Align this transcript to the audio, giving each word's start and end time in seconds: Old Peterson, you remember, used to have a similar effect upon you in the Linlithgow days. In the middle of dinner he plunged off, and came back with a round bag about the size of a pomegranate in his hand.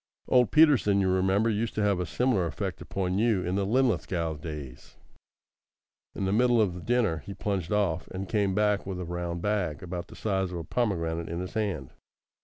Old 0.27 0.49
Peterson, 0.49 0.99
you 0.99 1.07
remember, 1.09 1.47
used 1.47 1.75
to 1.75 1.83
have 1.83 1.99
a 1.99 2.07
similar 2.07 2.47
effect 2.47 2.81
upon 2.81 3.19
you 3.19 3.43
in 3.43 3.53
the 3.53 3.67
Linlithgow 3.67 4.33
days. 4.37 4.95
In 6.15 6.25
the 6.25 6.33
middle 6.33 6.59
of 6.59 6.87
dinner 6.87 7.17
he 7.19 7.35
plunged 7.35 7.71
off, 7.71 8.07
and 8.07 8.27
came 8.27 8.55
back 8.55 8.87
with 8.87 8.99
a 8.99 9.05
round 9.05 9.43
bag 9.43 9.83
about 9.83 10.07
the 10.07 10.15
size 10.15 10.51
of 10.51 10.57
a 10.57 10.63
pomegranate 10.63 11.29
in 11.29 11.39
his 11.39 11.53
hand. 11.53 11.91